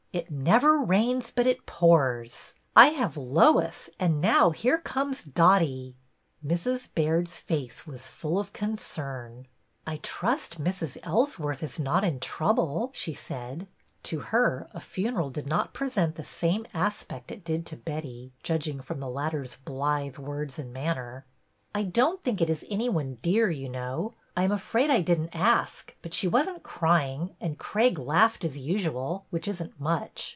[0.21, 2.53] ''It never rains but it pours.
[2.75, 5.95] I have Lois and now here comes Dotty."
[6.45, 6.89] Mrs.
[6.93, 9.47] Baird's face was full of concern.
[9.87, 10.97] I trust Mrs.
[11.03, 13.67] Ellsworth is not in trouble," she said.
[14.03, 18.81] To her a funeral did not present the same aspect it did to Betty, judging
[18.81, 21.25] from the latter's blithe words and manner.
[21.73, 24.15] LOIS BYRD'S COMING 6i I don't think it is any one dear, you know.
[24.35, 28.45] I am afraid I did n't ask, but she was n't crying and Craig laughed
[28.45, 30.29] as usual, which is n't much.